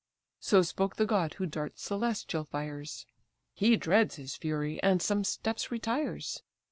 [0.39, 3.05] So spoke the god who darts celestial fires:
[3.53, 6.41] He dreads his fury, and some steps retires.